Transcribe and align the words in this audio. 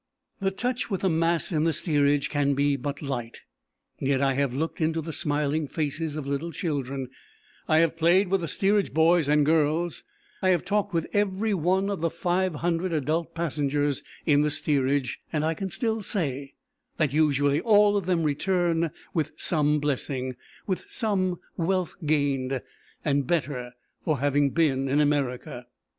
The 0.39 0.49
touch 0.49 0.89
with 0.89 1.01
the 1.01 1.11
mass 1.11 1.51
in 1.51 1.63
the 1.63 1.73
steerage 1.73 2.31
can 2.31 2.55
be 2.55 2.75
but 2.75 3.03
light; 3.03 3.41
yet 3.99 4.19
I 4.19 4.33
have 4.33 4.51
looked 4.51 4.81
into 4.81 4.99
the 4.99 5.13
smiling 5.13 5.67
faces 5.67 6.15
of 6.15 6.25
little 6.25 6.51
children, 6.51 7.09
I 7.67 7.77
have 7.81 7.95
played 7.97 8.29
with 8.29 8.41
the 8.41 8.47
steerage 8.47 8.95
boys 8.95 9.27
and 9.29 9.45
girls, 9.45 10.03
I 10.41 10.49
have 10.49 10.65
talked 10.65 10.91
with 10.91 11.05
every 11.13 11.53
one 11.53 11.91
of 11.91 12.01
the 12.01 12.09
five 12.09 12.55
hundred 12.55 12.93
adult 12.93 13.35
passengers 13.35 14.01
in 14.25 14.41
the 14.41 14.49
steerage, 14.49 15.19
and 15.31 15.45
I 15.45 15.53
can 15.53 15.69
still 15.69 16.01
say 16.01 16.55
that 16.97 17.13
usually 17.13 17.61
all 17.61 17.95
of 17.95 18.07
them 18.07 18.23
return 18.23 18.89
with 19.13 19.33
some 19.37 19.79
blessing, 19.79 20.35
with 20.65 20.83
some 20.89 21.39
wealth 21.57 21.93
gained, 22.07 22.59
and 23.05 23.27
better 23.27 23.73
for 24.03 24.17
having 24.17 24.49
been 24.49 24.89
in 24.89 24.99
America. 24.99 25.67